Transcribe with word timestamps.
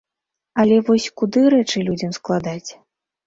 Але 0.63 0.77
вось 0.87 1.05
куды 1.21 1.43
рэчы 1.55 1.83
людзям 1.89 2.17
складаць? 2.19 2.69